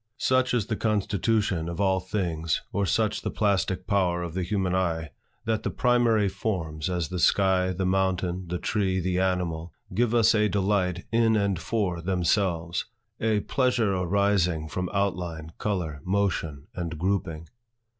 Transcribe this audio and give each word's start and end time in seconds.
Such 0.17 0.55
is 0.55 0.65
the 0.65 0.75
constitution 0.75 1.69
of 1.69 1.79
all 1.79 1.99
things, 1.99 2.61
or 2.73 2.87
such 2.87 3.21
the 3.21 3.29
plastic 3.29 3.85
power 3.85 4.23
of 4.23 4.33
the 4.33 4.41
human 4.41 4.73
eye, 4.73 5.11
that 5.45 5.61
the 5.61 5.69
primary 5.69 6.27
forms, 6.27 6.89
as 6.89 7.09
the 7.09 7.19
sky, 7.19 7.71
the 7.71 7.85
mountain, 7.85 8.47
the 8.47 8.57
tree, 8.57 8.99
the 8.99 9.19
animal, 9.19 9.71
give 9.93 10.15
us 10.15 10.33
a 10.33 10.49
delight 10.49 11.05
in 11.11 11.35
and 11.35 11.59
for 11.59 12.01
themselves; 12.01 12.85
a 13.19 13.41
pleasure 13.41 13.93
arising 13.93 14.67
from 14.67 14.89
outline, 14.91 15.51
color, 15.59 16.01
motion, 16.03 16.63
and 16.73 16.97
grouping. 16.97 17.47